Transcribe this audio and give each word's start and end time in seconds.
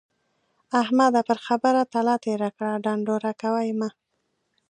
احمده! 0.81 1.21
پر 1.27 1.37
خبره 1.47 1.81
تله 1.93 2.15
تېره 2.25 2.49
کړه 2.55 2.71
ـ 2.77 2.81
ډنډوره 2.85 3.31
کوه 3.41 3.61
يې 3.67 3.73
مه. 3.79 3.89